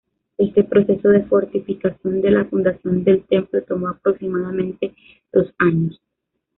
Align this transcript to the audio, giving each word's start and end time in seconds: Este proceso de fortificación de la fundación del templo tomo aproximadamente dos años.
Este 0.39 0.63
proceso 0.63 1.09
de 1.09 1.25
fortificación 1.25 2.21
de 2.21 2.31
la 2.31 2.45
fundación 2.45 3.03
del 3.03 3.23
templo 3.27 3.61
tomo 3.61 3.87
aproximadamente 3.89 4.95
dos 5.31 5.53
años. 5.59 6.01